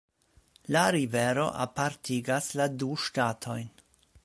La 0.75 0.85
rivero 0.95 1.43
apartigas 1.67 2.49
la 2.61 2.69
du 2.81 2.91
ŝtatojn. 3.07 3.71